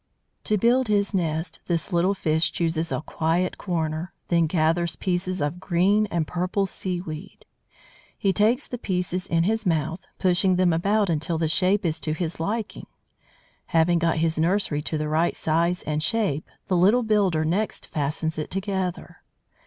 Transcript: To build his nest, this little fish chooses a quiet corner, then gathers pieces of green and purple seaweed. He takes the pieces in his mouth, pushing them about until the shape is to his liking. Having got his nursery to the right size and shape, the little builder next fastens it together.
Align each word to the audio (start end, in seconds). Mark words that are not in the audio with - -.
To 0.45 0.57
build 0.57 0.87
his 0.87 1.13
nest, 1.13 1.59
this 1.67 1.93
little 1.93 2.15
fish 2.15 2.51
chooses 2.51 2.91
a 2.91 3.03
quiet 3.03 3.59
corner, 3.59 4.13
then 4.29 4.47
gathers 4.47 4.95
pieces 4.95 5.41
of 5.41 5.59
green 5.59 6.07
and 6.07 6.25
purple 6.25 6.65
seaweed. 6.65 7.45
He 8.17 8.33
takes 8.33 8.65
the 8.67 8.79
pieces 8.79 9.27
in 9.27 9.43
his 9.43 9.63
mouth, 9.63 9.99
pushing 10.17 10.55
them 10.55 10.73
about 10.73 11.11
until 11.11 11.37
the 11.37 11.47
shape 11.47 11.85
is 11.85 11.99
to 11.99 12.13
his 12.13 12.39
liking. 12.39 12.87
Having 13.67 13.99
got 13.99 14.17
his 14.17 14.39
nursery 14.39 14.81
to 14.81 14.97
the 14.97 15.07
right 15.07 15.35
size 15.35 15.83
and 15.83 16.01
shape, 16.01 16.49
the 16.67 16.75
little 16.75 17.03
builder 17.03 17.45
next 17.45 17.85
fastens 17.85 18.39
it 18.39 18.49
together. 18.49 19.17